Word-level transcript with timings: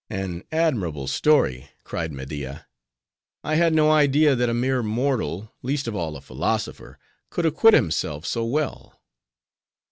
'""An 0.24 0.42
admirable 0.50 1.06
story," 1.06 1.68
cried 1.84 2.12
Media. 2.12 2.66
"I 3.44 3.54
had 3.54 3.72
no 3.76 3.92
idea 3.92 4.34
that 4.34 4.48
a 4.48 4.52
mere 4.52 4.82
mortal, 4.82 5.52
least 5.62 5.86
of 5.86 5.94
all 5.94 6.16
a 6.16 6.20
philosopher, 6.20 6.98
could 7.30 7.46
acquit 7.46 7.74
himself 7.74 8.26
so 8.26 8.44
well. 8.44 9.00